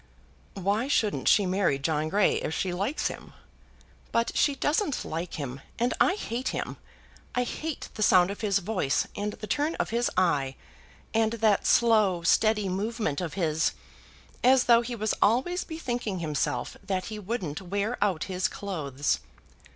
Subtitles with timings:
[0.55, 3.33] "Why shouldn't she marry John Grey if she likes him?"
[4.11, 5.61] "But she doesn't like him.
[5.77, 6.77] And I hate him.
[7.35, 10.55] I hate the sound of his voice, and the turn of his eye,
[11.13, 13.73] and that slow, steady movement of his,
[14.43, 19.19] as though he was always bethinking himself that he wouldn't wear out his clothes."